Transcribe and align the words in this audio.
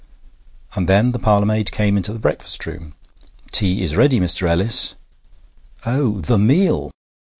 And 0.73 0.89
then 0.89 1.11
the 1.11 1.19
parlourmaid 1.19 1.71
came 1.71 1.95
into 1.95 2.11
the 2.11 2.17
breakfast 2.17 2.65
room: 2.65 2.95
'Tea 3.51 3.83
is 3.83 3.95
ready, 3.95 4.19
Mr. 4.19 4.49
Ellis!' 4.49 4.95
Oh, 5.85 6.21
the 6.21 6.39
meal! 6.39 6.89